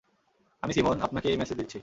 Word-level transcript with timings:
আমি 0.63 0.71
সিমোন, 0.75 0.97
আপনাকে 1.01 1.27
এই 1.31 1.37
মেসেজ 1.41 1.57
দিচ্ছি। 1.61 1.79